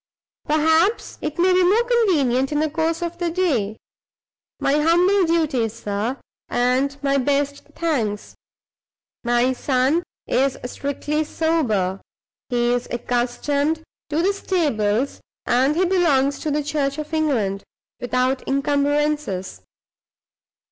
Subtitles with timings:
[0.47, 3.77] Perhaps it may be more convenient in the course of the day?
[4.59, 6.17] My humble duty, sir,
[6.49, 8.33] and my best thanks.
[9.23, 12.01] My son is strictly sober.
[12.49, 17.63] He is accustomed to the stables, and he belongs to the Church of England
[17.99, 19.61] without incumbrances."